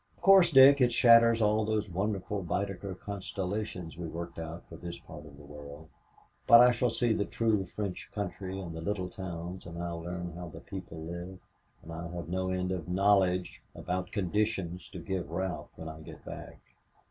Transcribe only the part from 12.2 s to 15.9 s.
no end of knowledge about 'conditions' to give Ralph when